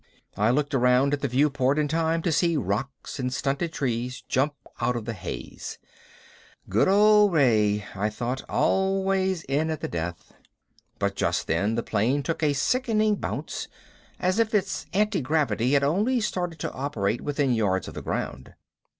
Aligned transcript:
I 0.35 0.49
looked 0.49 0.73
around 0.73 1.13
at 1.13 1.21
the 1.21 1.27
viewport 1.27 1.77
in 1.77 1.87
time 1.87 2.23
to 2.23 2.31
see 2.31 2.57
rocks 2.57 3.19
and 3.19 3.31
stunted 3.31 3.71
trees 3.71 4.23
jump 4.27 4.55
out 4.79 4.95
of 4.95 5.05
the 5.05 5.13
haze. 5.13 5.77
Good 6.67 6.87
old 6.87 7.33
Ray, 7.33 7.85
I 7.93 8.09
thought, 8.09 8.41
always 8.49 9.43
in 9.43 9.69
at 9.69 9.81
the 9.81 9.87
death. 9.87 10.33
But 10.97 11.15
just 11.15 11.45
then 11.45 11.75
the 11.75 11.83
plane 11.83 12.23
took 12.23 12.41
a 12.41 12.53
sickening 12.53 13.17
bounce, 13.17 13.67
as 14.19 14.39
if 14.39 14.55
its 14.55 14.87
antigravity 14.91 15.73
had 15.73 15.83
only 15.83 16.19
started 16.19 16.57
to 16.61 16.71
operate 16.73 17.21
within 17.21 17.53
yards 17.53 17.87
of 17.87 17.93
the 17.93 18.01
ground. 18.01 18.55